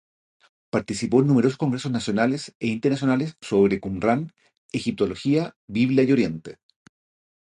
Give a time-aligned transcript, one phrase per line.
[0.71, 4.33] Participó en numerosos congresos nacionales e internacionales sobre Qumrán,
[4.71, 6.57] Egiptología, Biblia y Oriente.